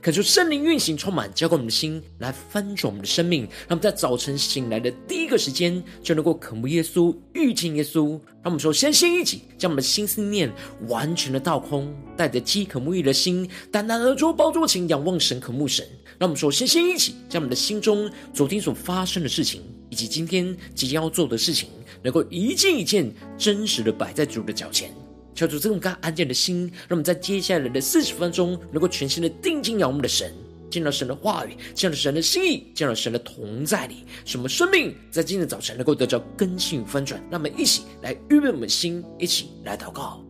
[0.00, 3.42] 恳求圣灵运行，充满，浇灌我们的心，来翻转我们的生命。
[3.42, 8.10] 让我们在早晨醒来的第一个时间，就能够渴慕耶稣，遇见耶稣。
[8.42, 10.52] 让我们说，先先一起将我们的心思念
[10.88, 15.86] 完全的倒空，带着饥渴沐浴的心，单单而坐宝座前，仰望神，渴慕神。
[16.18, 21.68] 让我们说，先先一起将我们的心中昨天所发生的事情，以及今天即将要做的事情，
[22.02, 24.92] 能够一件一件真实的摆在主的脚前。
[25.38, 30.34] 求主这种刚安静的心，让我们在接下来的四十分钟，能够全心的定睛仰望的神，
[30.68, 37.22] 见到神的话语，见到神的心意，见到神的同在里，什么生命在今天早晨能够得到更新与翻转。
[37.30, 40.27] 让我们一起来预备我们的心，一起来祷告。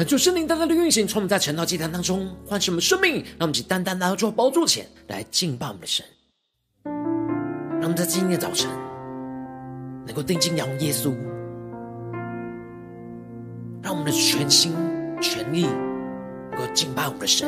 [0.00, 6.02] 恳求圣灵单单的运行，从我们在晨祷祭坛当中唤醒我们生命，让我们去单单来到主宝座前来敬拜我们的神。
[6.84, 8.70] 让我们在今天的早晨
[10.06, 11.14] 能够定睛仰望耶稣，
[13.82, 14.72] 让我们的全心
[15.20, 15.66] 全意
[16.50, 17.46] 能够敬拜我们的神。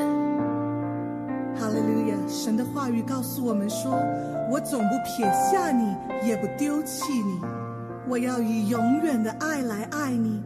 [1.58, 2.16] 哈利路亚！
[2.28, 3.98] 神的话语告诉我们说
[4.52, 5.96] ：“我总不撇下你，
[6.28, 7.40] 也不丢弃你，
[8.06, 10.42] 我要以永远的爱来爱你。”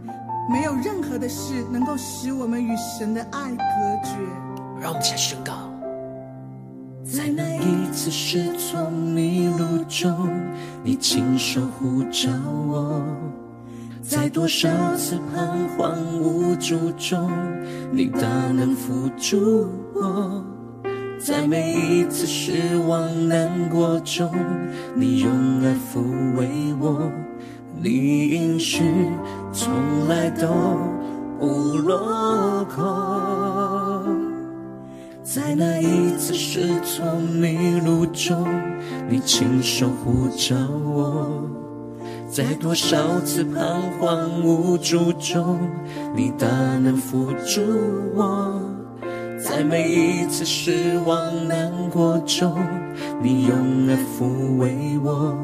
[0.49, 3.65] 没有任何的事能够使我们与神的爱隔
[4.05, 4.17] 绝。
[4.81, 5.55] 让我们先宣告，
[7.03, 10.29] 在那一次失措迷路中，
[10.85, 12.31] 你亲手呼召
[12.69, 13.01] 我；
[14.03, 17.31] 在多少次彷徨无助中，
[17.91, 20.45] 你大能扶助我；
[21.19, 24.31] 在每一次失望难过中，
[24.95, 25.31] 你用
[25.63, 26.47] 爱抚慰
[26.79, 27.11] 我。
[27.79, 28.83] 你应许
[29.53, 30.49] 从来都
[31.39, 32.83] 不落空，
[35.23, 38.49] 在那一次失措迷路中，
[39.09, 41.29] 你亲手呼召我；
[42.31, 45.59] 在多少次彷徨无助中，
[46.17, 46.49] 你大
[46.79, 47.61] 能扶助
[48.15, 48.59] 我；
[49.39, 52.57] 在每一次失望难过中，
[53.23, 55.37] 你用爱抚慰我。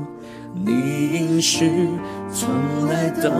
[0.54, 0.70] 你
[1.14, 1.88] 应许
[2.34, 3.30] 从来都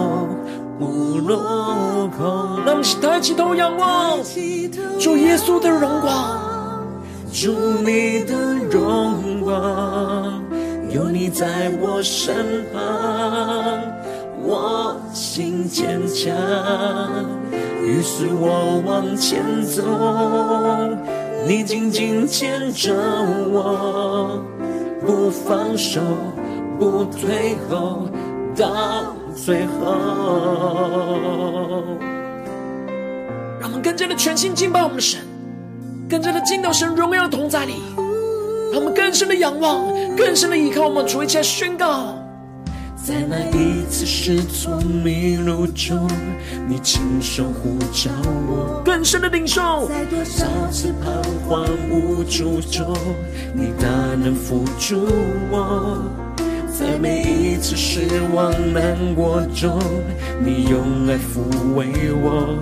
[0.78, 2.64] 不落空。
[2.64, 4.18] 让我们抬起头仰望，
[4.98, 5.70] 主耶稣的。
[5.70, 6.86] 荣光，
[7.32, 7.52] 主
[7.84, 8.34] 你的。
[8.70, 10.42] 荣光，
[10.90, 12.80] 有你在我身旁，
[14.42, 16.32] 我心坚强。
[17.82, 19.82] 于是我往前走，
[21.46, 22.94] 你紧紧牵着
[23.50, 24.42] 我，
[25.04, 26.00] 不放手。
[26.78, 28.08] 不退后，
[28.56, 29.96] 到最后。
[33.60, 35.20] 让我们更加的全心敬拜我们的神，
[36.08, 37.74] 更加的进到神荣耀的同在里。
[38.72, 42.16] 让我们更深的仰望，更深的依靠我们主，一起来宣告。
[42.96, 46.08] 在那一次失措迷路中，
[46.68, 48.10] 你亲手呼召
[48.48, 52.96] 我；更深的领受，在多少次彷徨无助中，
[53.54, 53.88] 你大
[54.22, 55.04] 能扶助
[55.50, 55.98] 我。
[56.72, 58.00] 在每一次失
[58.34, 59.78] 望难过中，
[60.40, 62.56] 你用爱抚慰我，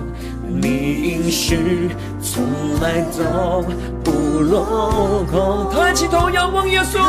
[0.45, 1.89] 你应许
[2.21, 2.43] 从
[2.81, 3.63] 来都
[4.03, 4.11] 不
[4.41, 5.69] 落空。
[5.71, 6.99] 抬起头仰望耶稣，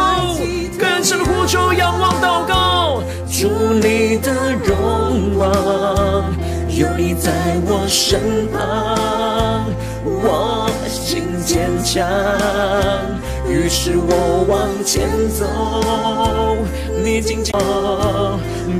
[0.78, 6.24] 更深的呼求仰望祷告，主你的荣光，
[6.68, 7.32] 有你在
[7.66, 9.66] 我身旁，
[10.04, 12.06] 我心坚强，
[13.52, 15.44] 于是我往前走。
[17.04, 17.52] 你紧紧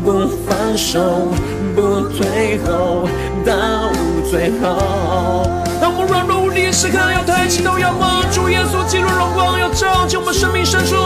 [0.03, 1.29] 不放手，
[1.75, 3.07] 不退后，
[3.45, 3.93] 到
[4.31, 5.47] 最后。
[5.79, 10.97] 当我们软弱无力的时刻，要抬起头仰望主耶稣基督荣光，要照进我们生命深处，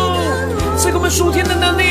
[0.77, 1.83] 赐给我们属天的能力。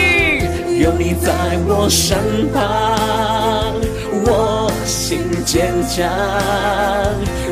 [0.80, 1.34] 有你在
[1.68, 2.18] 我身
[2.54, 3.76] 旁，
[4.26, 6.08] 我心坚强，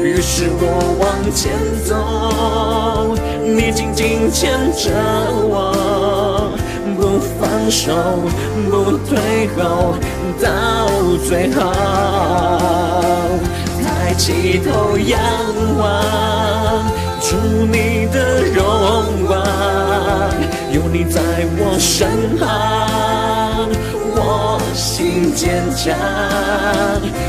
[0.02, 1.52] 于是我往前
[1.84, 4.92] 走，你紧紧牵着
[5.42, 6.54] 我，
[6.96, 7.92] 不放手，
[8.70, 9.96] 不退后，
[10.40, 10.88] 到
[11.28, 11.60] 最后，
[13.82, 15.20] 抬起头仰
[15.78, 15.82] 望，
[17.20, 19.44] 祝你的荣光，
[20.72, 21.20] 有你在
[21.58, 22.48] 我身旁，
[24.16, 25.94] 我心坚强，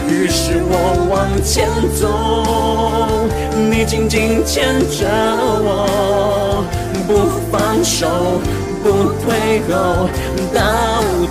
[0.08, 2.08] 于是我往前走，
[3.70, 5.06] 你紧紧牵着
[5.64, 6.64] 我，
[7.06, 8.40] 不放手，
[8.82, 10.08] 不退后，
[10.52, 10.60] 到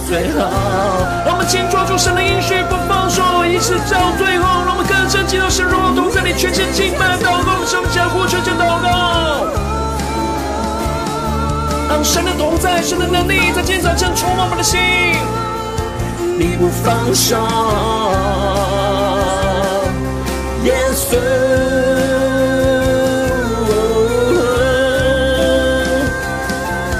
[0.08, 0.50] 最后。
[1.26, 4.44] 我们紧抓住神的应许，不放手，一直到最后。
[4.66, 9.48] 让我们更深进入神荣同在你全心敬拜祷告，向下呼求，向祷告。
[11.90, 14.80] 让神的同在，神的能力在今天早晨充满我们的心。
[16.44, 17.38] 你不放手，
[20.66, 21.16] 耶稣。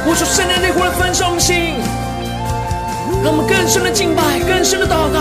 [0.08, 1.76] 我说圣灵内火来焚烧我们心，
[3.22, 5.20] 让我们更深的敬拜，更深的祷告，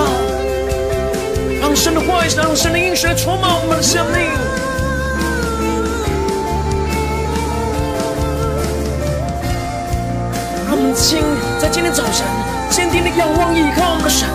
[1.60, 4.30] 让神的话语，让神的应许充满我们的生命。
[10.94, 11.20] 心
[11.62, 12.26] 在今天早晨
[12.70, 14.28] 坚定的仰望依靠我们的神，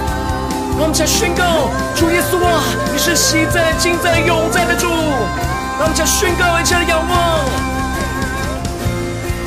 [0.78, 2.64] 让我们再宣告主耶稣啊，
[2.94, 4.88] 你是昔在、今在、永在的主。
[4.88, 7.44] 让我们再宣告一切的仰望，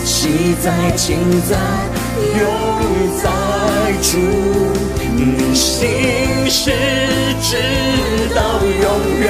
[0.04, 1.56] 昔在、今在、
[2.36, 2.44] 永
[3.16, 3.30] 在
[4.02, 4.18] 主，
[5.16, 6.70] 你心是
[7.40, 7.56] 直
[8.34, 8.84] 到永
[9.20, 9.26] 远。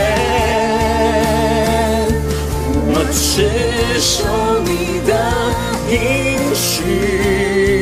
[2.93, 3.46] 我持
[4.00, 4.25] 守
[4.64, 5.14] 你的
[5.88, 7.80] 应许。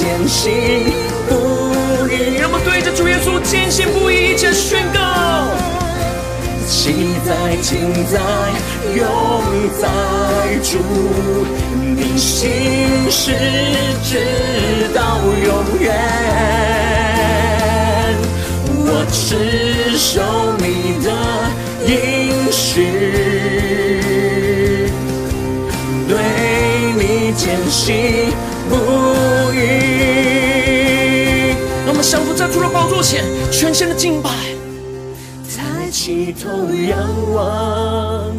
[0.00, 0.50] 坚信
[1.28, 1.34] 不
[2.08, 4.98] 疑，让我们对着主耶稣坚信不疑，一起宣告。
[6.66, 8.18] 昔在、今在、
[8.96, 9.04] 永
[9.78, 9.84] 在
[10.62, 10.78] 主，
[11.94, 12.40] 你心
[13.10, 13.36] 事
[14.02, 15.92] 直到永远。
[18.72, 20.22] 我持守
[20.56, 21.08] 你的
[21.84, 22.88] 应许，
[26.08, 26.16] 对
[26.96, 28.32] 你坚信
[28.70, 28.74] 不
[29.52, 29.58] 移。
[31.84, 32.00] 让我们。
[32.02, 34.30] 降服在主的宝座前，全心的敬拜，
[35.48, 36.98] 抬起头仰
[37.32, 38.32] 望，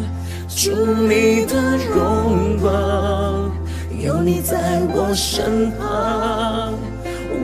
[0.48, 0.70] 主
[1.08, 3.50] 你的荣光，
[3.98, 6.74] 有你在我身旁，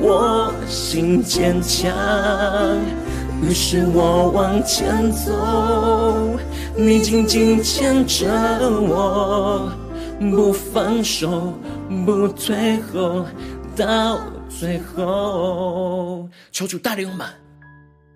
[0.02, 1.90] 我心坚强，
[3.40, 5.32] 于是我往前走，
[6.76, 8.26] 你紧紧牵着
[8.60, 9.72] 我，
[10.20, 11.54] 不放手，
[12.04, 13.26] 不退后，
[13.76, 14.20] 到。
[14.48, 17.28] 最后，求主带领我们，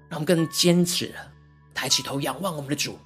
[0.08, 1.14] 让我们更坚持
[1.74, 2.98] 抬起头仰望我们的主，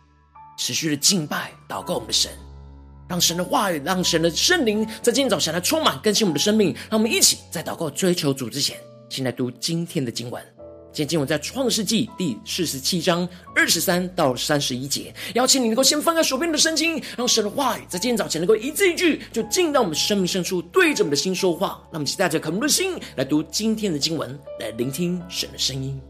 [0.57, 2.31] 持续的敬拜祷告我们的神，
[3.09, 6.73] 让神的话语，让神的圣灵在今天早晨来充满更新我们的生命。
[6.89, 8.79] 让我们一起在祷告追求主之前，
[9.11, 10.56] 先来读今天的经文。
[10.97, 21.79] 今天经文在创世纪第四十七章二十三到三十一节，邀请你能够先翻开手边的圣经，让神的话语在今天早晨能够一字一句就进到我们生命深处，对着我们的心说话。
[21.91, 26.01] 让我们期待着渴慕的心来读今天的经文，来聆听神的声音。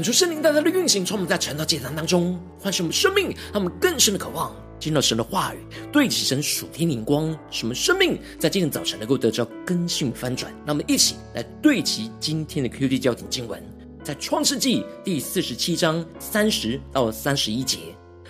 [0.00, 5.58] 恳求圣灵大大的运行，从我们在晨祷祭坛当中唤醒我们生命，让我们更深的渴望听到神的话语，
[5.92, 10.50] 对齐神属天灵光，使我们生命在今天早晨能够得到更新翻转。
[10.64, 13.62] 让我们一起来对齐今天的 QD 焦点经文，
[14.02, 17.76] 在创世纪第四十七章三十到三十一节：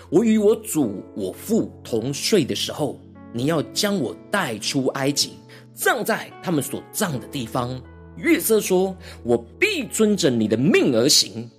[0.09, 2.99] 我与我祖我父同睡的时候，
[3.31, 5.37] 你要将我带出埃及，
[5.73, 7.81] 葬在他们所葬的地方。
[8.17, 11.49] 约瑟说：“我必遵着你的命而行。”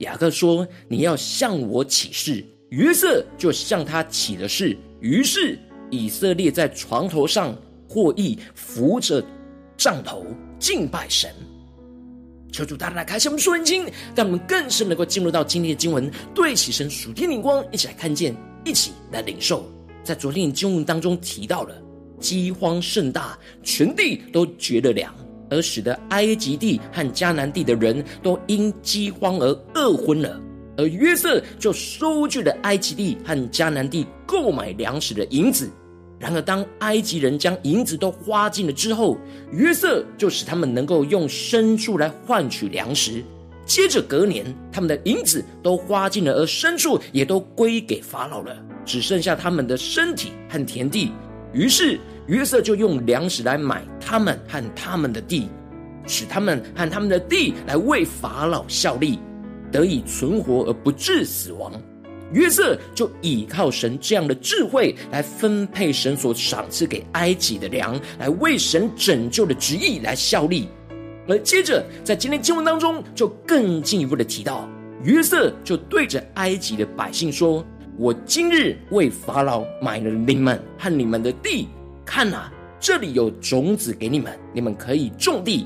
[0.00, 4.76] 雅各说：“你要向我起誓。”约瑟就向他起了誓。
[5.00, 5.58] 于是
[5.90, 7.56] 以色列在床头上
[7.88, 9.24] 或一扶着
[9.76, 10.26] 杖头
[10.58, 11.30] 敬拜神。
[12.52, 19.64] 求主大大开启我们属灵眼睛，让我们更深能够进入到今天的经文，对齐神属天灵光，一起来看见，一起来领受。
[20.02, 21.74] 在昨天的经文当中提到了
[22.18, 25.14] 饥荒甚大，全地都觉得凉。
[25.50, 30.40] 而使得埃及地和迦南地的人都因饥荒而饿昏了，
[30.76, 35.68] 而约瑟就收据了埃及地和迦南地购买粮食的银子。
[36.18, 39.18] 然而，当埃及人将银子都花尽了之后，
[39.52, 43.24] 约瑟就使他们能够用牲畜来换取粮食。
[43.64, 51.10] 接着隔年，他们的银子都花尽了，而牲畜也都归给法老了，只剩下他们的身体和田地。
[51.52, 51.98] 于是。
[52.30, 55.48] 约瑟就用粮食来买他们和他们的地，
[56.06, 59.18] 使他们和他们的地来为法老效力，
[59.72, 61.72] 得以存活而不致死亡。
[62.32, 70.68] 约瑟就倚靠神这样的智慧来分配神所赏赐给埃及的粮，来为神拯救的旨意来效力。
[71.26, 74.68] 而接着在今天经文当中，就更进一步的提到，
[75.02, 77.66] 约瑟就对着埃及的百姓说
[77.98, 81.66] ：“我今日为法老买了你们和你们的地。”
[82.10, 85.64] 看呐、啊，这里有种子给你们，你们可以种地。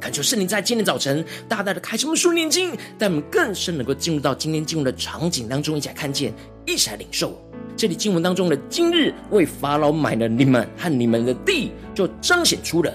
[0.00, 6.32] 恳求圣灵在今天早晨大大的开启我们属灵眼睛，带我们更深能够进入到今天经文的场景当中，一起来看见，
[6.64, 7.38] 一起来领受。
[7.76, 12.90] 这里经文当中的“今日为法老买了你们和你们的地”，就彰显出了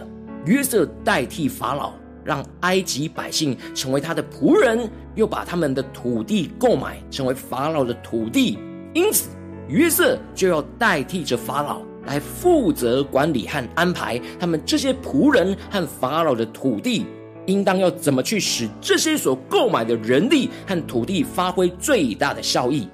[0.48, 8.58] 约瑟代替法老，让埃及百姓成为他的仆人，又把他们的土地购买成为法老的土地，
[8.96, 9.29] 因此
[9.67, 11.84] 约瑟就要代替着法老。
[12.06, 17.06] 来负责管理和安排他们这些仆人和法老的土地，
[17.46, 22.88] 应当要怎么去使这些所购买的人力和土地发挥最大的效益。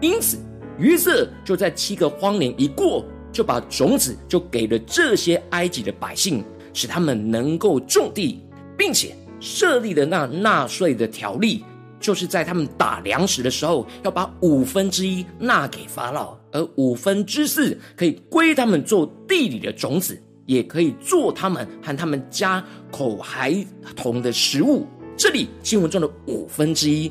[0.00, 0.38] 因此，
[0.78, 8.42] 约瑟就在七个荒年一过，就把种子就给了这些埃及的百姓，使他们能够种地，
[8.76, 11.64] 并且设立了那纳税的条例。
[12.00, 23.54] 就是在他们打粮食的时候，要把五分之一纳给法老，而五分之四可以归他们做地里的种子，也可以做他们和他们家口孩
[23.94, 24.86] 童的食物。
[25.16, 27.10] 这里经文中的五分之一，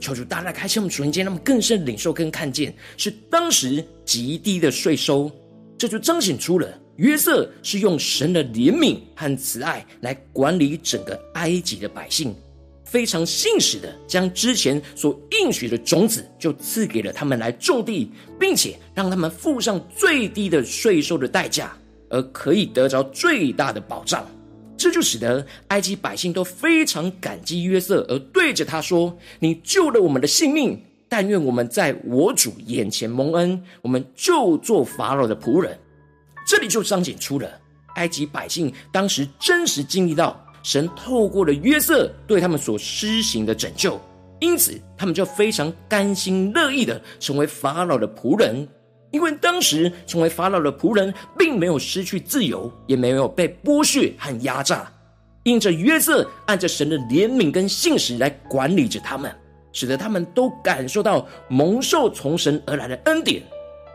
[0.00, 5.30] 求主大大开启我们属灵间，让我们更深领受跟看见，是当时极低的税收。
[5.78, 12.34] 这就彰显出了约瑟是用神的怜悯和慈爱来管理整个埃及的百姓。
[12.90, 21.72] 非常信实的将之前所应许的种子，就赐给了他们来种地，并且让他们付上最低的税收的代价，
[22.08, 24.26] 而可以得着最大的保障。
[24.76, 35.78] 这就使得埃及百姓都非常感激约瑟，而对着他说：“你救了我们的性命，但愿我们在我主眼前蒙恩，我们就做法老的仆人。”
[36.44, 37.48] 这里就彰显出了
[37.94, 40.44] 埃及百姓当时真实经历到。
[40.62, 44.00] 神透过了约瑟对他们所施行的拯救，
[44.40, 48.66] 因此他们就非常甘心乐意的成为法老的仆人。
[49.10, 54.88] 因为当时成为法老的仆人，并没有失去自由，也没有被剥削和压榨。
[55.42, 59.34] 因着约瑟按着神的怜悯跟信实来管理着他们，
[59.72, 63.42] 使得他们都感受到蒙受从神而来的恩典，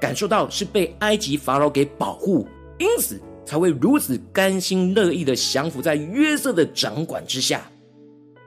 [0.01, 2.45] 感受到是被埃及法老给保护，
[2.77, 3.22] 因此。
[3.46, 7.70] 才会如此甘心乐意的降服在约瑟的掌管之下，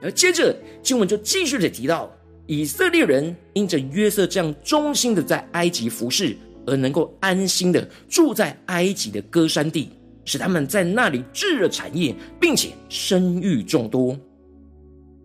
[0.03, 2.11] 而接着经文就继续的提到，
[2.47, 6.37] 以色列人因着约瑟这样忠心的在埃及服侍，
[6.67, 9.89] 而能够安心的住在埃及的歌山地，
[10.25, 14.19] 使他们在那里置了产业，并且生育众多。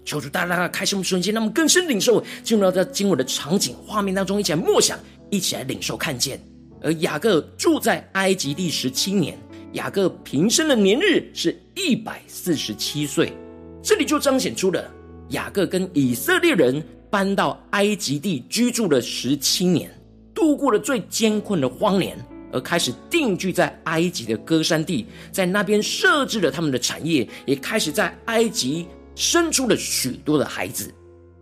[0.06, 5.00] 求主大大开什么瞬间，让我们更深领受进入到这经文的场景画面当中，一起来默想，
[5.30, 6.40] 一起来领受看见。
[6.82, 9.38] 而雅各住在埃及第十七年。
[9.74, 13.34] 雅各平生的年日是一百四十七岁，
[13.82, 14.90] 这里就彰显出了
[15.30, 19.90] 雅各跟以色列人搬到埃及地居住了十七年，
[20.34, 22.16] 度过了最艰困的荒年，
[22.52, 30.94] 而开始定居在埃及的歌山地，在那边设置了他们的产业，也开始在埃及生出了许多的孩子。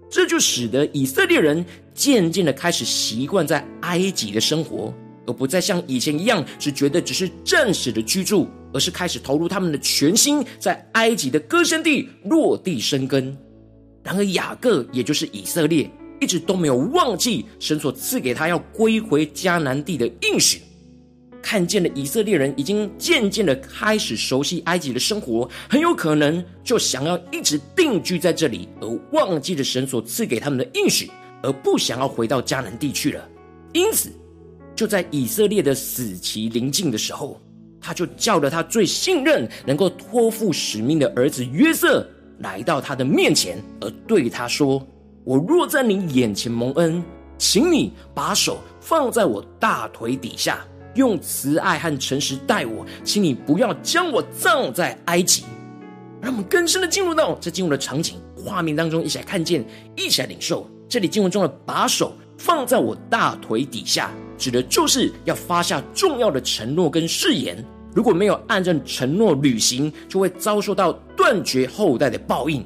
[0.09, 4.93] 这就使得以色列人渐渐的开始习惯在埃及的生活，
[5.27, 13.37] 而不再像以前一样只觉得只是暂时的居住，而是开始投入他们的全心在埃及的歌声地落地生根。
[14.03, 20.61] 然而雅各，也就是以色列，一直都没有忘记神所赐给他要归回迦南地的应许。
[21.43, 31.09] 看见了以色列人已经渐渐的开始熟悉埃及的生活，很有可能就想要一直定居在这里，而忘记了神所赐给他们的应许，
[31.41, 33.27] 而不想要回到迦南地去了。
[33.73, 34.11] 因此，
[34.81, 37.39] 就在以色列的死期临近的时候，
[37.79, 42.03] 他就叫了他最信任、能够托付使命的儿子约瑟
[42.39, 44.83] 来到他的面前，而对他说
[45.23, 47.03] ：“我若在你眼前蒙恩，
[47.37, 50.65] 请你把手放在我大腿底下。”
[50.95, 55.43] 用慈爱和诚实待我，请你不要将我葬在埃及。
[56.19, 59.63] 让我们更深的进入到这进入的场景画面当中，一起来看见，
[59.95, 60.67] 一起来领受。
[60.89, 67.63] 这里经文中的“把手放在我大腿底下”，指的就是要发下重要的承诺跟誓言。
[67.93, 72.65] 如果没有按照承诺履行，就会遭受到断绝后代的报应。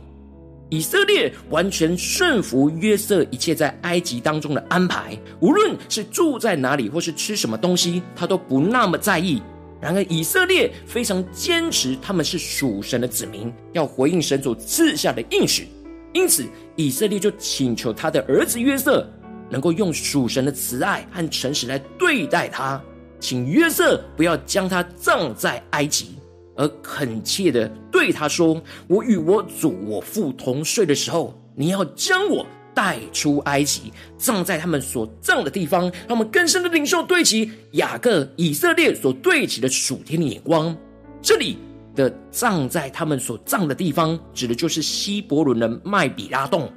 [0.70, 9.42] 以色列完全顺服约瑟一切在埃及当中的安排，无论是住在哪里或是吃什么东西，他都不那么在意。
[9.82, 15.68] 然而，以色列非常坚持他们是属神的子民，要回应神所赐下的应许。
[16.14, 19.08] 因此，以色列就请求他的儿子约瑟
[19.50, 22.82] 能够用属神的慈爱和诚实来对待他，
[23.20, 26.16] 请约瑟不要将他葬在埃及。
[26.58, 35.84] 而恳切的对他说：“我与我祖我父同睡的时候，你要将我带出埃及，葬在他们所葬的地方。
[36.08, 40.74] 让我们更深的领受对齐雅各以色列所对齐的属天的眼光。
[41.22, 41.58] 这里
[41.94, 46.72] 的葬在他们所葬的地方，指的就是希伯伦的麦比拉洞，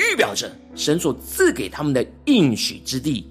[0.00, 3.26] 预表着神所赐给他们的应许之地。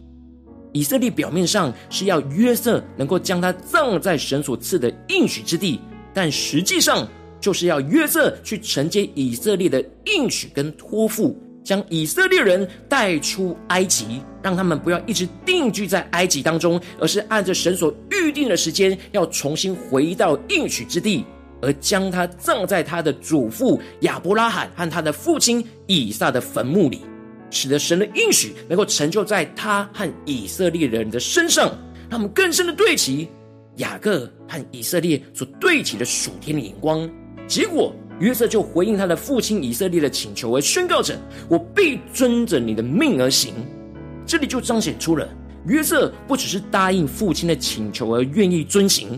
[0.72, 5.82] 以色列表面上是要约瑟能够将他葬在神所赐的应许之地。”
[6.14, 7.08] 但实际上，
[7.40, 21.24] 就是要约瑟去承接以色列的应许跟托付，将以色列人带出埃及，让他们不要一直定居在埃及当中，而是按着神所预定的时间，要重新回到应许之地，
[21.62, 27.02] 而将他葬在他的祖父亚伯拉罕和他的父亲以撒的坟墓里，
[27.50, 31.70] 使得神的应许能够成就在他和以色列人的身上，
[32.10, 33.28] 让我们更深的对齐。
[33.76, 37.10] 雅各和以色列所对齐的属天的眼光，
[37.48, 41.18] 结果约瑟就回应他的父亲以色列的请求，而宣告着
[41.48, 43.54] ：“我必遵着你的命而行。”
[44.28, 45.26] 这里就彰显出了
[45.66, 49.18] 约瑟不只是答应父亲的请求而愿意遵行，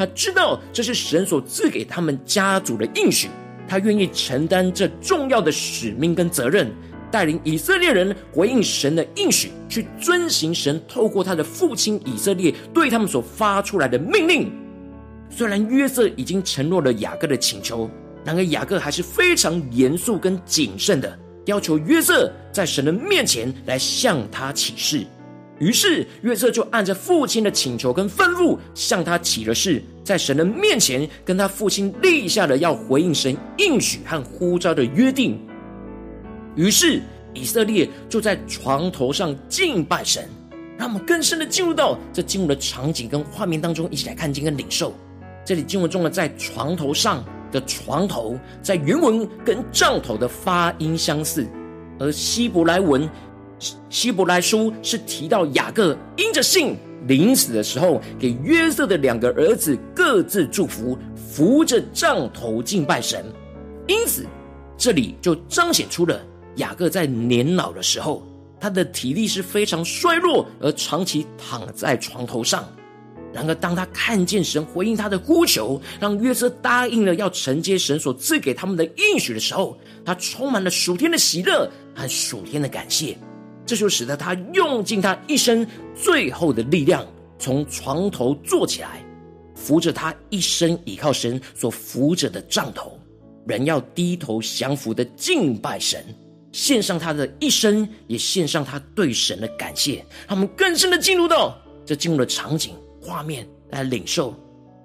[0.00, 3.28] 他知道这是神所赐给他们家族的应许，
[3.68, 6.72] 他愿意承担这重要的使命跟责任。
[7.10, 14.50] 带领以色列人回应神的应许，去遵行神透过他的父亲以色列对他们所发出来的命令。
[15.28, 17.90] 虽然约瑟已经承诺了雅各的请求，
[18.24, 25.04] 然而雅各还是非常严肃跟谨慎的，要求约瑟在神的面前来向他起誓。
[25.60, 35.38] 于是约瑟就按着父亲的请求跟吩咐，向他起了誓，在神的面前跟他父亲立下了要回应神应许和呼召的约定。
[36.56, 37.02] 于是
[37.34, 40.28] 以色列就在床头上敬拜神，
[40.78, 44.94] 让我们更深的进入到这经文的场景跟画面当中，一起来看经跟领受。
[45.44, 51.46] 这里经文中的在床头上的床头，在原文跟帐头的发音相似，
[51.98, 53.08] 而希伯来文
[53.88, 63.24] 希伯来书是提到雅各因着信临死的时候，给约瑟的两个儿子各自祝福，扶着帐头敬拜神，
[63.86, 64.26] 因此
[64.76, 66.20] 这里就彰显出了。
[66.56, 68.26] 雅各在年老的时候，
[68.60, 72.68] 他的体力是非常衰弱，而长期躺在床头上。
[73.32, 83.16] 然而，当他看见神回应他的呼求，让约瑟答应了要承接神所赐给他们的应许的时候，他充满了属天的喜乐和属天的感谢。
[83.70, 87.06] 这就使得他用尽他一生最后的力量，
[87.38, 89.00] 从床头坐起来，
[89.54, 92.98] 扶着他一生倚靠神所扶着的杖头，
[93.46, 96.04] 人要低头降服的敬拜神。
[96.50, 101.56] 献上他的一生，也献上他对神的感谢，让我们更深的进入到
[101.86, 104.34] 这进入的场景画面来领受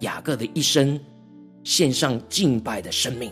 [0.01, 0.99] 雅各的一生，
[1.63, 3.31] 献上敬拜的生命。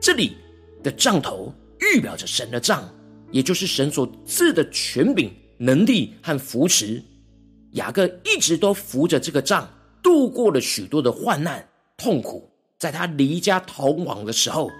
[0.00, 0.36] 这里
[0.84, 2.88] 的杖头预表着神的杖，
[3.34, 7.02] 也就是神所赐的权柄、能力和扶持。
[7.72, 9.68] 雅各一直都扶着这个杖，
[10.00, 12.48] 度过了许多的患难、痛苦。
[12.78, 14.70] 在他离家逃亡的时候。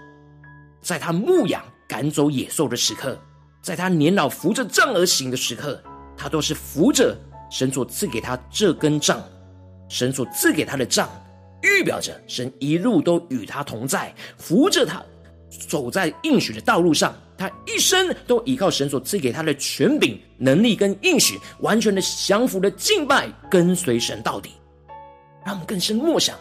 [0.81, 3.19] 在他牧养赶走野兽的时刻，
[3.61, 5.83] 在他年老扶着杖而行的时刻，
[6.15, 7.13] 他都是扶着
[7.51, 9.21] 神所赐给他这根杖。
[9.89, 11.09] 神所赐给他的杖，
[11.61, 15.03] 预表着神一路都与他同在，扶着他
[15.67, 17.13] 走在应许的道路上。
[17.37, 24.51] 他一生都依靠神所赐给他的权柄、能力跟应许，完全的降服的敬拜，跟随神到底。
[25.45, 26.37] 让我们更深默想，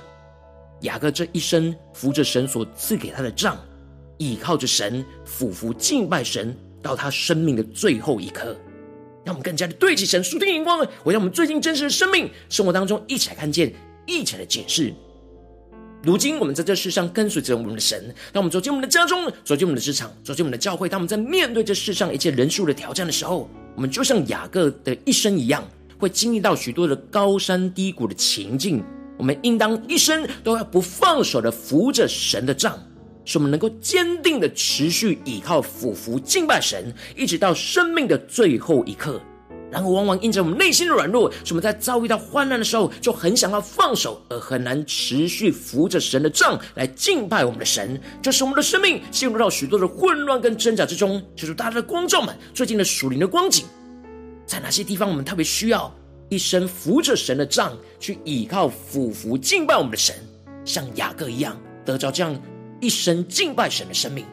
[0.82, 3.58] 雅各这一生扶着神所赐给他的杖，
[4.18, 8.56] 依靠着神，俯伏敬拜神，到他生命的最后一刻。
[9.24, 13.72] 让我们更加的对齐神属天眼光，回到我们最近真实的生命生活当中，一起来看见，
[14.06, 14.94] 一起来解释。
[16.04, 28.84] 如今我们在这世上跟随着我们的神，当我们走进我们的家中，走进我们的职场，走进我们的教会，当我们在面对这世上一切人数的挑战的时候，我们就像雅各的一生一样，会经历到许多的高山低谷的情境。
[29.16, 32.78] 我们应当一生都要不放手的扶着神的杖，
[33.24, 39.18] 使我们能够坚定的持续倚靠、俯伏敬拜神，一直到生命的最后一刻。
[39.74, 48.00] 然后，往往因着我们内心的软弱，使我们在遭遇到患难的时候，就很想要放手，而很难持续扶着神的杖来敬拜我们的神。
[48.22, 51.20] 这使我们的生命陷入到许多的混乱跟挣扎之中。
[51.34, 53.66] 求主大家的光照们，最近的属灵的光景，
[54.46, 55.92] 在哪些地方我们特别需要
[56.28, 60.14] 一生扶着神的杖，去倚靠、俯伏敬拜我们的神，
[60.64, 62.40] 像雅各一样，得着这样
[62.80, 64.24] 一生敬拜神的生命。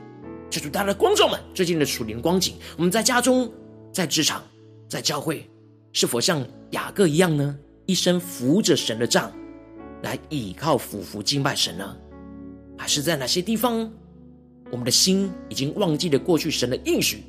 [0.51, 3.51] 求主大家的光照们，最近的属灵光景，我们在家中，
[3.91, 4.43] 在职场。
[4.91, 5.49] 在教会，
[5.93, 7.57] 是否像雅各一样呢？
[7.85, 9.31] 一生扶着神的杖，
[10.03, 11.95] 来倚靠、俯伏敬拜神呢？
[12.77, 13.89] 还是在哪些地方，
[14.69, 17.23] 我们的心已经忘记了过去神的应许、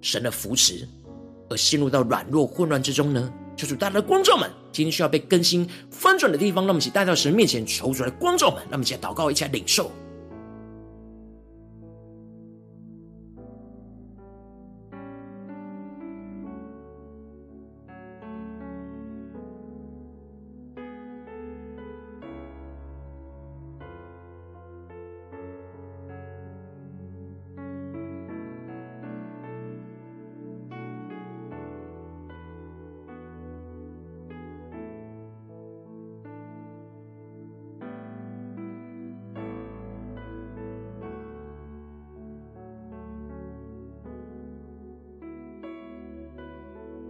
[0.00, 0.86] 神的扶持，
[1.50, 3.32] 而陷入到软弱、混乱之中呢？
[3.56, 9.90] 求主大家的光照们，今天需要被更新、翻转的地方，让我们一起带到神面前，求主来光照们，让我们一起祷告，一起领受。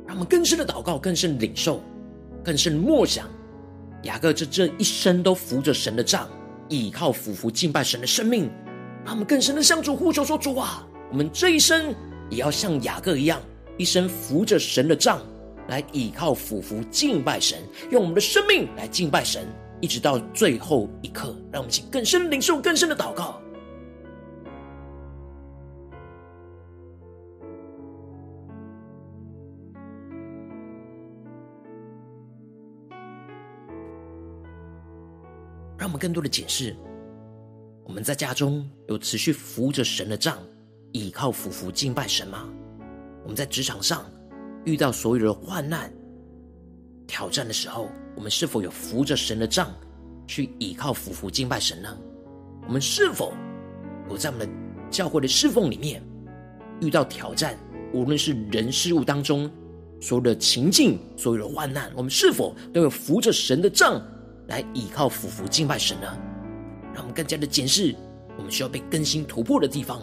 [0.06, 1.82] 让我们更深的祷告，更深的领受，
[2.44, 3.28] 更深的默想。
[4.02, 6.28] 雅各这这一生都扶着神的杖，
[6.68, 8.48] 倚靠、俯伏敬拜神的生命。
[9.04, 11.94] 让我们更深的向主呼求说：“主啊，我们这一生
[12.30, 13.40] 也要像雅各一样，
[13.76, 15.20] 一生扶着神的杖，
[15.68, 17.58] 来倚靠、俯伏敬拜神，
[17.90, 19.46] 用我们的生命来敬拜神，
[19.80, 23.40] 一直到最后一刻。”让我们请更深领受，更深的祷告。
[35.96, 36.76] 更多的解释，
[37.84, 40.38] 我们在家中有持续扶着神的杖，
[40.92, 42.48] 倚靠、俯伏敬拜神吗？
[43.22, 44.04] 我们在职场上
[44.64, 45.92] 遇到所有的患难、
[47.06, 49.72] 挑战的时候，我们是否有扶着神的杖
[50.26, 51.96] 去倚靠、俯伏敬拜神呢？
[52.66, 53.32] 我们是否
[54.10, 54.52] 有在我们的
[54.90, 56.02] 教会的侍奉里面
[56.80, 57.56] 遇到挑战，
[57.92, 59.50] 无论是人事物当中
[60.00, 64.04] 所有的情境、所有的患难，我们是否都有扶着神的杖？
[64.48, 66.06] 来倚靠、俯伏敬拜神呢？
[66.94, 67.94] 让我们更加的检视
[68.38, 70.00] 我们需要被更新突破的地方。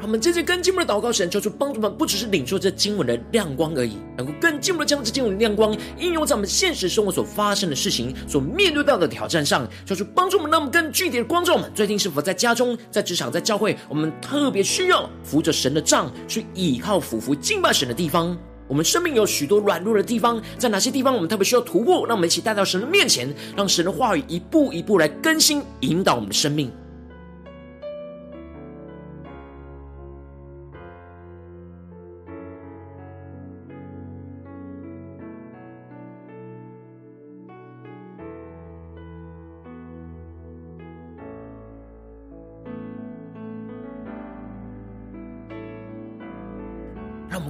[0.00, 9.68] 我们接着更进一步的祷告，神求主帮助我们，不只是领受这经文的亮光而已，能够更进一步的将这经文的亮光应用在我们现实生活所发生的事情、所面对到的挑战上。
[9.84, 11.70] 求主帮助我们，让我们更具体的光照我们。
[11.74, 18.38] 最近是否在家中、在职场、在教会，我们特别需要扶着神的杖去倚靠、俯伏敬拜神的地方？
[18.68, 22.06] 我们生命有许多软弱的地方，在哪些地方我们特别需要突破？
[22.06, 26.70] 让我们一起带到神的面前，让神的话语一步一步来更新、引导我们的生命。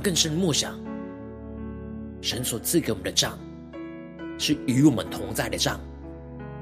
[0.09, 0.75] 更深默想，
[2.23, 3.39] 神所赐给我们的杖，
[4.39, 5.79] 是与我们同在的杖，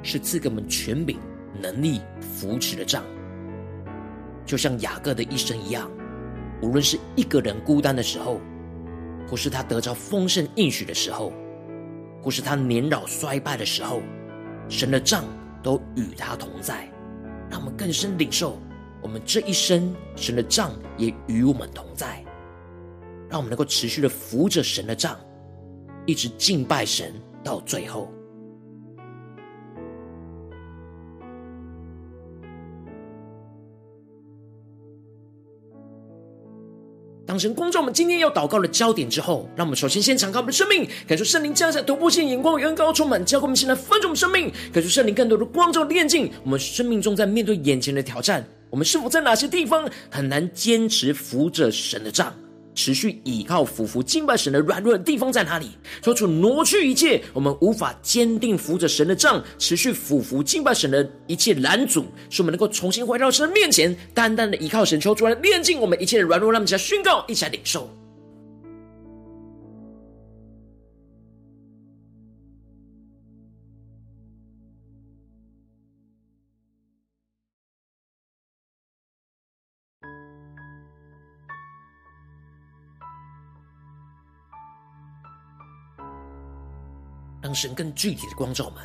[0.03, 1.17] 是赐给我们权柄、
[1.63, 3.05] 能力、扶持的杖，
[4.45, 5.89] 就像雅各的一生一样。
[6.61, 8.41] 无论是一个人孤单的时候，
[9.29, 11.33] 或是他得着丰盛应许的时候，
[12.21, 14.03] 或是他年老衰败的时候，
[14.69, 15.23] 神的杖
[15.63, 16.91] 都与他同在，
[17.49, 18.59] 让我们更深领受。
[19.01, 22.25] 我们这一生，神的杖也与我们同在，
[23.29, 25.19] 让我们能够持续的扶着神的杖，
[26.07, 27.13] 一直敬拜神
[27.43, 28.11] 到最后。
[37.27, 48.47] 当神光照我们今天要祷告的焦点之后，让我们首先先敞开我们的生命，感受圣灵降下突破性眼光与恩膏充满，教给我们现在分盛我们生命，感受圣灵更多的光照炼净我们生命中在面对眼前的挑战。
[48.71, 52.33] 我们是否在哪些地方很难坚持扶着神的杖，
[52.77, 55.71] 持续倚靠、俯伏敬拜神的软弱的地方在哪里？
[56.03, 67.91] 求主挪去一切我们无法坚定扶着神的杖，持续俯伏敬拜神的一切拦阻，使我们能够重新回到神的面前，单单的依靠神，求主来炼净我们一切的软弱，让我们一起来宣告，一起来领受。
[87.57, 88.83] 神更具体的光照我们，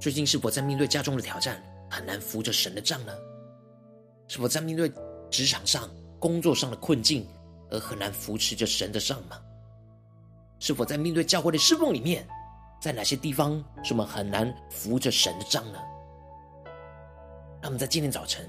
[0.00, 3.12] 最近是否在面对家中的挑战，很难扶着神的杖呢？
[4.28, 4.90] 是否在面对
[5.30, 7.28] 职场上、工作上的困境，
[7.70, 9.38] 而很难扶持着神的杖吗？
[10.58, 12.26] 是否在面对教会的侍奉里面，
[12.80, 15.78] 在哪些地方是我们很难扶着神的杖呢？
[17.60, 18.48] 让我们在今天早晨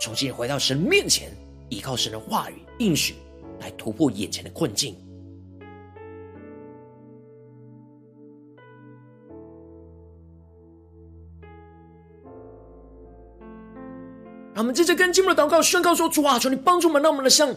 [0.00, 1.32] 重新回到神面前，
[1.70, 3.16] 依靠神的话语应许，
[3.58, 4.96] 来突破眼前的困境。
[14.60, 17.48] 我们接着跟进入的祷告宣告说：“主啊，求你帮助我们，让我们的像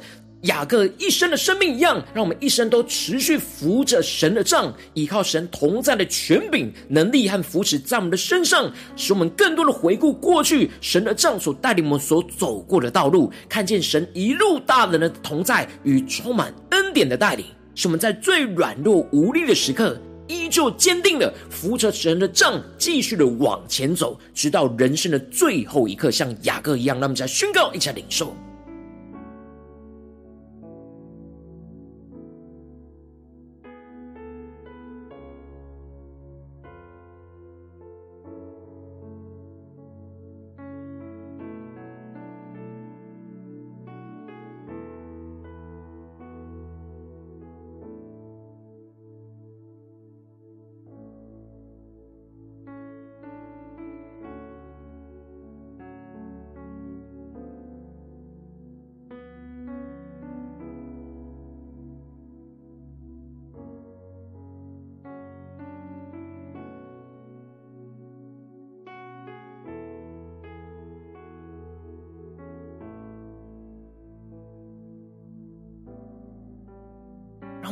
[0.44, 26.96] 雅各一生的生命一样，让我们一生都持续扶着神的杖，依靠神同在的权柄、能力和扶持在我们的身上，使我们更多的回顾过去神的杖所带领我们所走过的道路，看见神一路大人的同在与充满恩典的带领，使我们在最软弱无力的时刻。”依旧坚定的扶着神的杖，继续的往前走，直到人生的最后一刻，像雅各一样。
[27.00, 28.36] 让我们再宣告，一起来领受。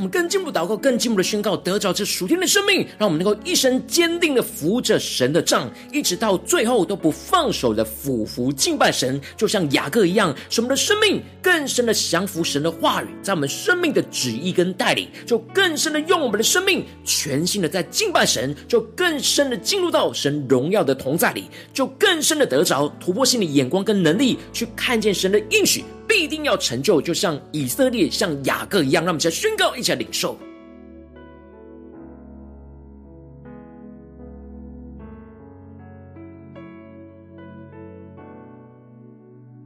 [0.02, 25.86] 我们更进一步祷告，更进一步的宣告，得着这属天的生命，让我们能够一生坚定的扶着神的杖，一直到最后都不放手的俯伏敬拜神，就像雅各一样，使我们的生命更深的降服神的话语，在我们生命的旨意跟带领，就更深的用我们的生命全心的在敬拜神，就更深的进入到神荣耀的同在里，就更深的得着突破性的眼光跟能力，去看见神的应许。
[26.21, 30.38] 一定要成就，就像以色列、像雅各一样，让我们再宣告，一起来领受。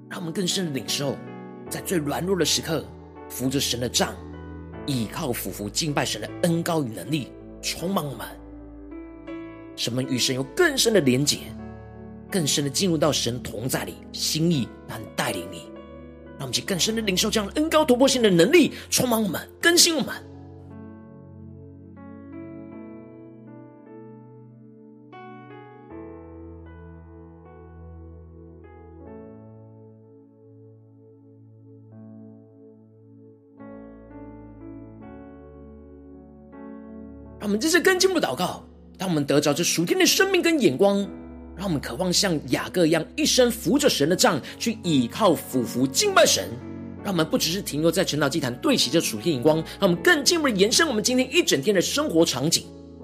[0.09, 1.17] 让我们更深的领受，
[1.69, 2.85] 在最软弱的时刻，
[3.29, 4.15] 扶着神的杖，
[4.85, 8.25] 倚靠、俯伏、敬拜神的恩高与能力，充满我们，
[9.75, 11.39] 使我们与神有更深的连结，
[12.31, 15.74] 更深的进入到神同在里，心意和带领里。
[16.37, 20.13] 让我们去更深的领受这样的恩高突破性的能力，充满我们，更新我们。
[37.41, 38.65] 我们这次更进一步祷告，
[38.97, 41.07] 当我们得着这属天的生命跟眼光。
[41.57, 46.49] 让我们渴望像雅各一样，一生扶着神的杖，去倚靠、俯伏、敬拜神。
[47.03, 52.63] 让我们不只是停留在晨祷祭坛对齐这属天眼光，让我们更进一步的延伸我们今天一整天的生活场景，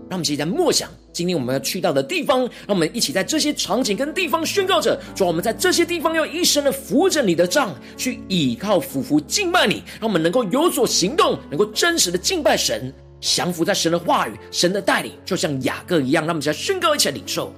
[0.10, 16.26] 让我们一起在默想今天我们要去到的地方，让我们一起在这些场景跟地方宣告着：主，我们在这些地方要一生的扶着你的杖，去倚靠、俯伏、敬拜你，让我们能够有所行动，能够真实的敬拜神，降服在神的话语、神的带领，就像雅各一样。
[16.26, 17.54] 让我们一起来宣告，一起来领受。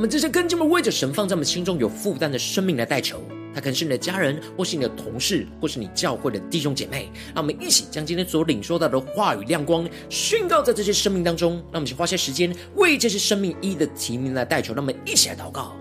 [0.00, 3.22] 我们这些跟进们为着神放在我们心中有负担的生命来代求，
[3.54, 7.10] 他可能是你的家人，或是你的同事，或是你教会的弟兄姐妹。
[7.34, 11.56] 让我们一起将今天所领受到的话语亮光宣告在这些生命当中。
[11.70, 14.72] 让我们去花些时间为这些生命一一的提名来代求。
[14.72, 15.76] 让我们一起来祷告。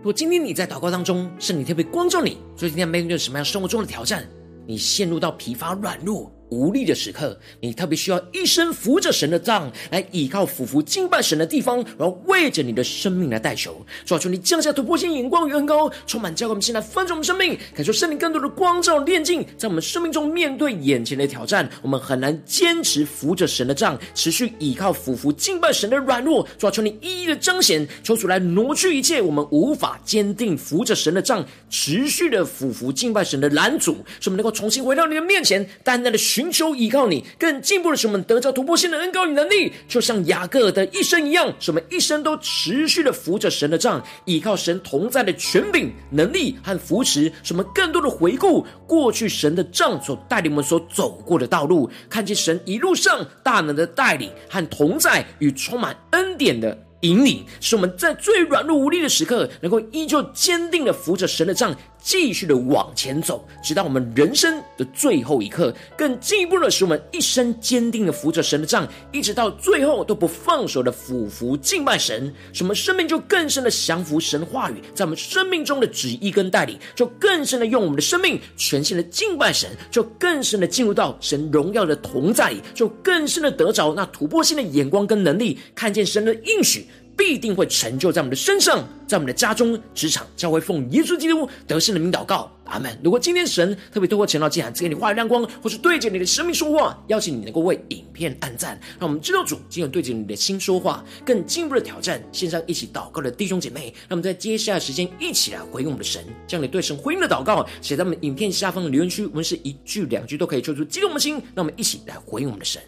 [0.00, 4.26] 如果今天你在祷告当中，圣灵特别光照你，所以今天面对什么样生活中的挑战？
[4.66, 13.84] 你陷入到疲乏软弱无力的时刻，你特别需要一生扶着神的杖来倚靠、俯伏敬拜神的地方，然后为着你的生命来代求。
[14.04, 26.46] 主啊，求你降下突破性眼光与恩膏，充满教给我们现在翻转我们生命，感受圣灵更多的光照炼净，在我们生命中面对眼前的挑战，我们很难坚持扶着神的杖，持续倚靠、俯伏敬拜神的软弱。
[26.58, 36.39] 主啊，求你一一的彰显，求主来挪去一切我们无法坚定扶着神的杖，持续的俯伏敬拜神的拦阻，使我们能够重新回到你的面前，单单的寻。
[36.40, 61.76] 寻求依靠你，更进步的是我们得着突破性的恩膏与能力，就像雅各的一生一样，使我们一生都持续的扶着神的杖，依靠神同在的权柄、能力和扶持，什么更多的回顾过去神的杖所带领我们所走过的道路，看见神一路上大能的带领和同在与充满恩典的引领，使我们在最软弱无力的时刻，能够依旧坚定的扶着神的杖。
[62.00, 65.74] 继续的往前走，直到我们人生的最后一刻。
[65.96, 72.32] 更进一步的，使我们一生坚定的扶着神的杖，一直到最后都不放手的俯伏敬拜神。
[72.52, 86.86] 什么生命就更深的降服神话语，在我们生命中的旨意跟带领，就更深的用我们的生命全心的敬拜神，就更深的进入到神荣耀的同在里，就更深的得着那突破性的眼光跟能力，看见神的应许。
[87.20, 92.98] 必定会成就在我们的身上，在我们的家中、职场，将会奉耶稣基督得胜的名祷告，阿门。
[93.04, 102.22] 如果今天神特别透过晨祷祭坛赐给你话语亮光，或是对着你的生命说话，邀请你能够为影片按赞，让我们知道主今天对着你的心说话，更进一步的挑战。
[102.32, 112.80] 线上一起祷告的弟兄姐妹，让我们在接下来时间一起来回应我们的神，将你对神回应的祷告写在我们影片下方的留言区，我们是一句两句都可以说出激动的心，让我们一起来回应我们的神。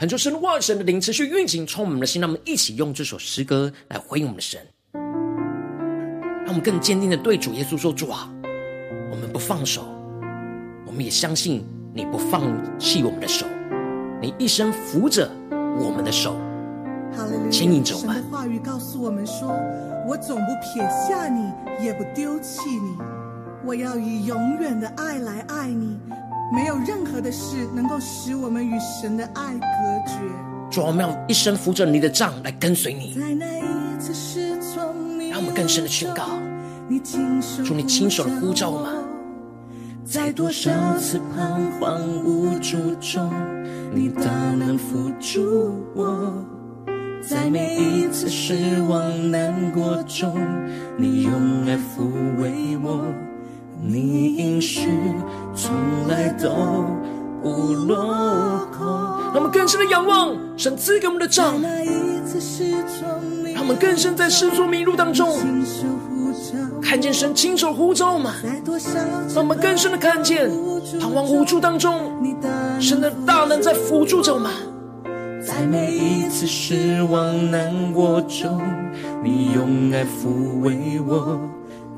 [0.00, 2.22] 恳求神万神的灵持续运行，充满我们的心。
[2.22, 4.58] 让我们一起用这首诗歌来回应我们的神，
[4.94, 8.26] 让我们更坚定的对主耶稣说：“主啊，
[9.10, 9.82] 我们不放手，
[10.86, 12.40] 我们也相信你不放
[12.78, 13.44] 弃我们的手，
[14.22, 15.30] 你一生扶着
[15.78, 16.34] 我们的手，
[17.50, 19.54] 牵引着我们。”神的话语告诉我们说
[20.08, 21.52] ：“我总不撇下你，
[21.84, 22.96] 也不丢弃你，
[23.66, 25.98] 我要以永远的爱来爱你。”
[26.52, 29.60] 没有任何的事能够使我们与神的爱隔
[30.06, 30.18] 绝。
[30.70, 33.14] 主，我们要一生扶着你的杖来跟随你。
[33.14, 36.24] 在那一次是从你让我们更深的宣告。
[37.64, 38.96] 主，你亲手的呼召我们，
[40.04, 43.32] 在多少次彷徨无助中，
[43.94, 44.24] 你大
[44.56, 46.04] 能扶住我；
[47.22, 50.36] 在每一次失望难过中，
[50.96, 51.32] 你用
[51.64, 53.04] 爱抚慰我。
[53.82, 54.88] 你应许
[55.54, 55.72] 从
[56.06, 56.50] 来都
[57.42, 58.86] 不落空。
[59.32, 61.60] 让我们更深的仰望神赐给我们的杖，
[63.54, 65.38] 让我们更深在世俗迷路当中，
[66.82, 68.34] 看见神亲手呼召嘛。
[69.34, 70.50] 让我们更深的看见
[71.00, 72.12] 彷徨无助当中，
[72.80, 74.52] 神的大能在辅助着我们。
[75.42, 78.60] 在每一次失望难过中，
[79.24, 81.40] 你用爱抚慰我。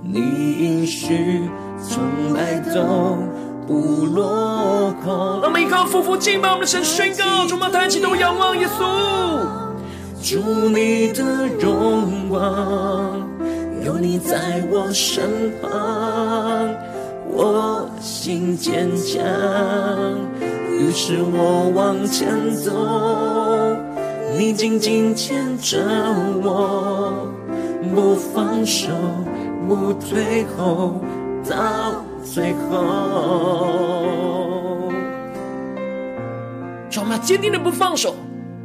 [0.04, 1.42] 你应许。
[1.88, 3.18] 从来都
[3.66, 5.40] 不落空。
[5.40, 8.82] 让我们依靠夫妇敬拜我们的神宣告，主，我们抬起头仰望耶稣。
[10.22, 13.20] 主你的荣光，
[13.84, 15.70] 有你在我身旁，
[17.28, 19.20] 我心坚强。
[20.70, 22.70] 于是我往前走，
[24.38, 25.78] 你紧紧牵着
[26.42, 27.12] 我，
[27.94, 28.90] 不放手，
[29.68, 31.00] 不退后。
[31.48, 32.90] 到最后，
[36.88, 38.14] 主，我们坚定的不放手，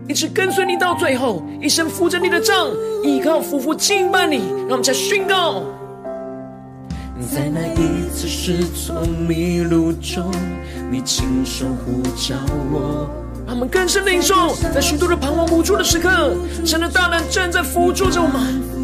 [0.08, 2.70] 一直跟随你到最后，一生扶着你的杖，
[3.04, 5.64] 依靠夫妇敬拜你，让我们再宣告。
[7.34, 8.96] 在那一次失措
[9.28, 10.32] 迷路中，
[10.92, 12.36] 你亲手呼召
[12.72, 13.10] 我，
[13.48, 18.77] 让我们更深领受，在许多的彷徨无助的时刻，神的大能正在扶助着我们。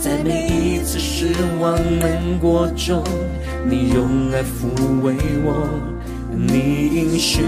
[0.00, 3.02] 在每一次失望难过中，
[3.68, 4.68] 你用爱抚
[5.02, 5.68] 慰我，
[6.30, 7.42] 你应许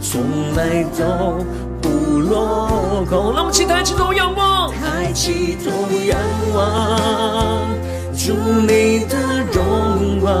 [0.00, 0.22] 从
[0.54, 1.44] 来都
[1.82, 1.88] 不
[2.20, 3.34] 落空。
[3.34, 5.70] 让我们起抬起头仰望，抬起头
[6.06, 6.16] 仰
[6.54, 7.68] 望，
[8.16, 9.16] 主你的
[9.52, 10.38] 荣光，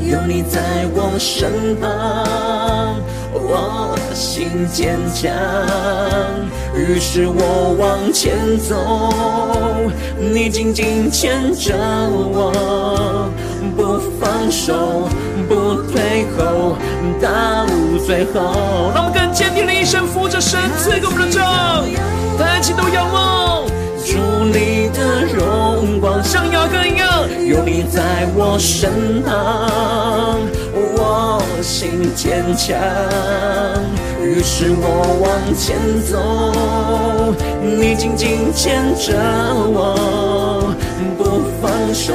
[0.00, 2.61] 有你在我身旁，
[3.42, 5.30] 我心坚强。
[6.74, 8.76] 于是我往前走，
[10.18, 13.30] 你紧紧牵着我，
[13.76, 15.08] 不放手，
[15.48, 16.76] 不退后，
[17.20, 17.66] 到
[18.06, 18.90] 最后。
[18.94, 21.84] 让我们更坚定的一生扶着神赐给我们的杖，
[22.38, 23.66] 抬起头仰望，
[24.04, 30.40] 主你的荣光像雅各一样，有你在我身旁，
[31.12, 32.74] 我心坚强。
[34.22, 34.84] 于是我
[35.20, 35.76] 往前
[36.08, 36.16] 走，
[37.60, 39.12] 你紧紧牵着
[39.74, 40.74] 我，
[41.18, 41.20] 不
[41.60, 42.14] 放手，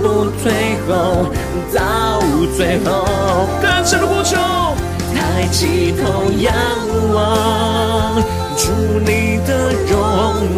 [0.00, 0.52] 不退
[0.86, 1.26] 后，
[1.74, 2.22] 到
[2.56, 3.04] 最后。
[3.60, 4.36] 更深的呼求，
[5.14, 6.54] 抬起头仰
[7.12, 8.22] 望，
[8.56, 8.70] 主
[9.00, 9.50] 你的
[9.90, 9.98] 荣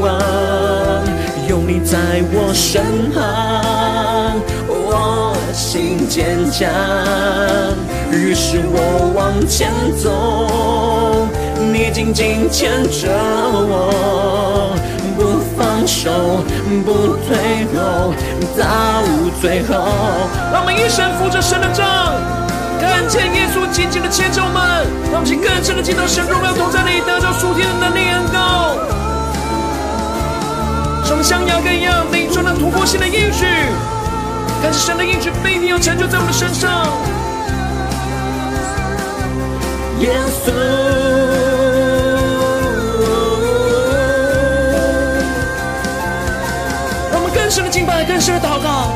[0.01, 0.13] 光，
[1.49, 3.25] 有你在我身旁，
[5.55, 6.69] 心坚强。
[8.11, 11.29] 于是我往前走，
[11.73, 14.75] 你紧紧牵着我，
[15.17, 16.43] 不放手，
[16.85, 18.13] 不退后，
[18.59, 19.03] 到
[19.41, 19.75] 最后。
[20.53, 21.87] 让我们一生扶着神的杖，
[22.81, 28.77] 看见耶稣紧紧的牵着我们，让我们更深的见到神荣耀同在里，得着属天的能力恩膏。
[31.05, 33.47] 让我们像雅各一样，领受那突破性的应许，
[34.67, 36.89] 但是神的应许不一定要成就在我们的身上。
[40.01, 40.11] 耶
[40.41, 40.51] 稣，
[47.13, 48.95] 让我们更深的敬拜，更深的祷告，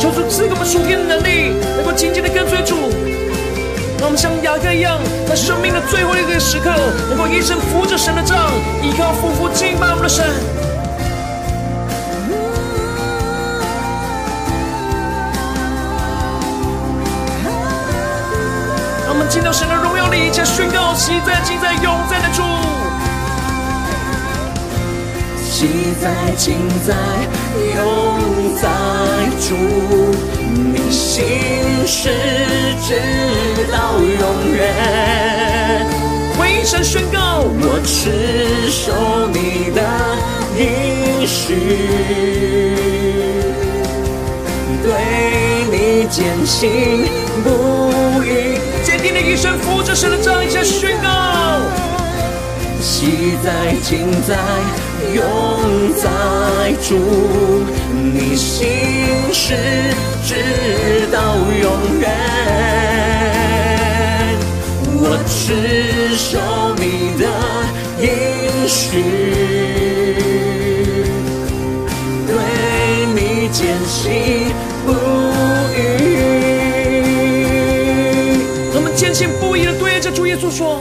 [0.00, 2.74] 求主赐给我们属天的能力，能够紧紧的跟随主。
[4.00, 4.98] 让我们像雅各一样，
[5.28, 6.72] 在生命的最后一个时刻，
[7.10, 8.50] 能够一生扶着神的杖，
[8.82, 10.24] 依靠夫妇敬拜我们的神。
[19.28, 22.42] 进到神的荣耀里，将宣告喜在、今在、永在的主。
[25.42, 25.68] 喜
[26.00, 26.56] 在、今
[26.86, 26.94] 在、
[27.74, 28.68] 永在
[29.40, 29.54] 主，
[30.52, 31.24] 你心
[31.86, 32.10] 事
[32.82, 32.90] 直
[33.72, 35.86] 到永远。
[36.40, 38.92] 为神宣告，我持守
[39.32, 39.80] 你的
[40.58, 41.54] 应许，
[44.82, 44.86] 对
[45.70, 47.08] 你坚信
[47.42, 47.48] 不
[48.24, 48.73] 移。
[48.84, 51.08] 坚定的一生扶着神的杖，一起宣告。
[52.80, 54.36] 喜在、今在、
[55.14, 55.24] 永
[55.96, 56.10] 在
[56.86, 56.94] 主，
[58.12, 58.68] 你心
[59.32, 59.54] 事
[60.22, 60.34] 直
[61.10, 62.10] 到永远。
[64.96, 66.38] 我持守
[66.76, 67.24] 你的
[68.02, 68.06] 应
[68.68, 69.02] 许，
[72.26, 72.30] 对
[73.14, 74.52] 你坚信
[74.86, 75.33] 不。
[80.54, 80.78] 说：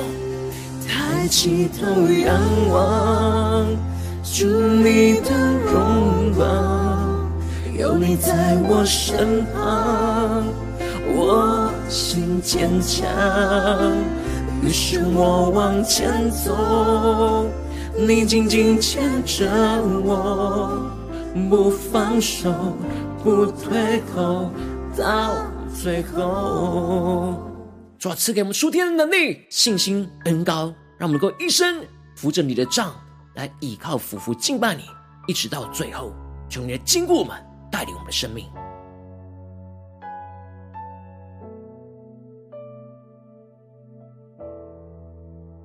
[0.88, 2.40] 抬起头仰
[2.72, 3.66] 望，
[4.24, 5.32] 主你的
[5.66, 7.28] 荣光，
[7.76, 10.44] 有你在我身旁，
[11.16, 13.08] 我心坚强，
[14.62, 17.48] 于是我往前走，
[17.98, 19.50] 你紧紧牵着
[20.06, 20.88] 我，
[21.50, 22.54] 不放手，
[23.24, 24.52] 不退后，
[24.96, 25.32] 到
[25.74, 27.53] 最后。
[28.04, 31.88] 主啊，赐给我们属天的能力、信心、恩高，让我们能够一生
[32.18, 32.94] 扶着你的杖
[33.36, 34.84] 来依靠、俯伏敬拜你，
[35.26, 36.14] 一直到最后。
[36.50, 37.42] 求你来经过我们，
[37.72, 38.46] 带领我们的生命。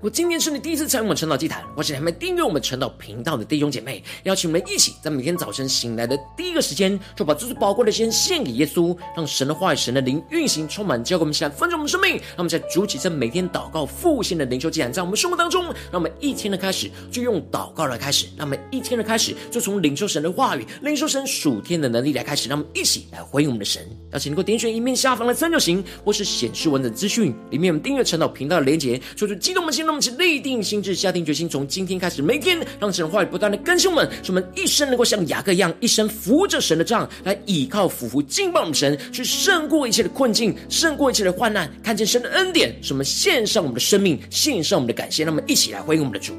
[0.01, 12.13] 我今天是你第一次参与我们晨祷祭坛，或是还没订阅我们晨祷频道的弟兄姐妹，邀请我们一起在每天早晨醒来的第一个时间，就把最最宝贵的先献给耶稣，让神的话语、神的灵运行充满，交给我们起来分盛我们生命。
[12.13, 23.83] 让我们在主起这每天祷告复兴的灵修祭坛，在我们生活当中，让我们一天的开始就用祷告来开始，让我们一天的开始就从领受神的话语、领受神属天的能力来开始，让我们一起来回应我们的神。
[24.13, 29.88] 邀请能够点选一面下方的三角形，或是显示文字资讯里面我们订阅晨祷频道的连结，说出激动的心。
[29.89, 45.25] 让我们立定心志，下定决心，从今天开始，每天让神话语不断的更新我们，使我们一生能够像雅各一样，一生扶着神的杖来倚靠、俯伏、敬拜我们神，去胜过一切的困境，胜过一切的患难，看见神的恩典，使我们献上我们的生命，献上我们的感谢。
[45.25, 46.35] 让我们一起来回应我们的主。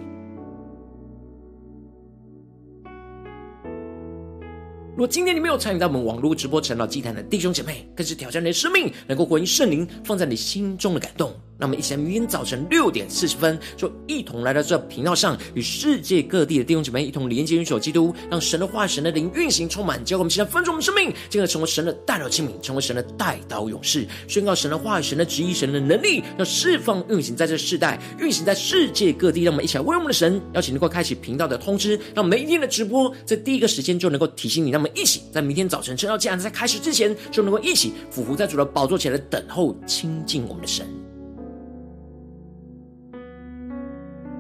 [4.92, 11.34] 如果今天你没有参与到我们网络直播晨祷祭坛的弟兄姐妹，更是挑战你的生命，能够回应圣灵放在你心中的感动。
[11.60, 29.44] 那么，一起来明天早晨六点四十分，就一同来到这频道上，与世界各地的弟兄姐妹一同连接、运手基督，让神的话、神的灵运行充满，教我们现在分盛我们生命，进而成为神的代祷器皿，成为神的代祷勇士，宣告神的话语、神的旨意、神的能力，要释放运行在这世代，运行在世界各地。
[29.44, 34.72] 让我们一起来为我们的神，邀请能够开启频道的通知，让每一天的直播在第一个时间就能够提醒你。
[34.72, 40.88] 那么，一起在明天早晨晨祷祭坛在开始之前，就能够一起俯伏在主的宝座前来等候亲近我们的神。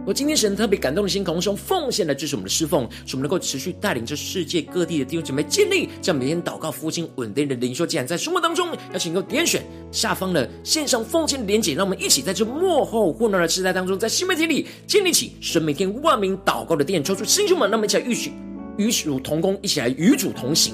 [0.09, 7.85] 我今天神特别感动的心，渴望用奉献来支持我们的侍奉，使我们能够持续带领着世界各地的弟兄姐妹建立这样每天祷告、复兴、稳定的灵修。
[7.85, 18.31] 既然在生活当中，邀请能够点选下方的线上奉献的连结，让我们一起在这幕后混乱的时代当中，在新媒体里建立起神每天万名祷告的殿，抽出弟兄们，让我们一起来与主
[18.77, 20.73] 与主同工，一起来与主同行。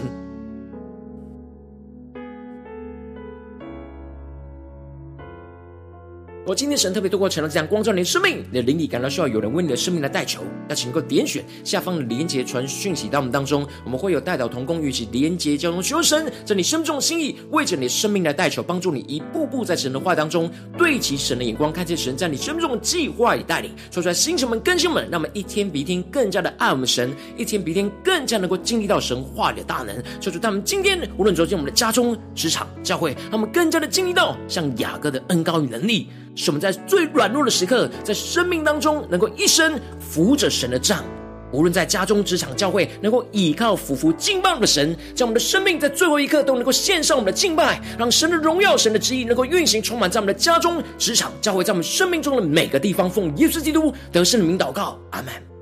[6.48, 36.08] 我今天神特别透过晨祷这样光照你的生命，你的灵里感到需要有人为你的生命来代求，那请能够点选下方的连结传讯息到我们当中，我们会有代祷同工与其连结交通，求神在你生命中的心意，为着你的生命来代求，帮助你一步步在神的话当中对齐神的眼光，看见神在你生命中的计划与带领，说出来星球们更新们，让我们一天比一天更加的爱我们神，一天比一天更加能够经历到神话里的大能，说出他们今天无论走进我们的家中、职场、教会，让我们更加的经历到像雅各的恩膏与能力。
[36.36, 41.04] 使我们在最软弱的时刻，在生命当中能够一生扶着神的杖，
[41.52, 53.10] 无论在家中、职场、教会，能够倚靠、俯伏、敬拜的神，将我们的生命在最后一刻都能够献上我们的敬拜，让神的荣耀、神的旨意能够运行、充满在我们的家中、职场、教会，在我们生命中的每个地方。
[53.10, 55.55] 奉耶稣基督得胜的名祷告，阿门。